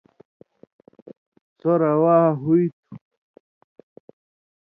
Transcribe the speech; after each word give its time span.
سو 1.59 1.71
روا 1.81 2.17
ہُوئ 2.41 2.65
تھُو۔ 2.77 2.93